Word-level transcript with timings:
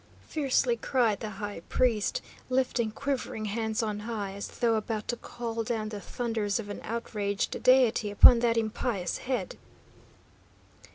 fiercely 0.27 0.75
cried 0.75 1.19
the 1.19 1.29
high 1.29 1.59
priest, 1.69 2.23
lifting 2.49 2.89
quivering 2.89 3.45
hands 3.45 3.83
on 3.83 3.99
high 3.99 4.33
as 4.33 4.47
though 4.47 4.73
about 4.73 5.07
to 5.07 5.15
call 5.15 5.63
down 5.63 5.89
the 5.89 6.01
thunders 6.01 6.59
of 6.59 6.69
an 6.69 6.81
outraged 6.83 7.61
deity 7.61 8.09
upon 8.09 8.39
that 8.39 8.57
impious 8.57 9.19
head. 9.19 9.57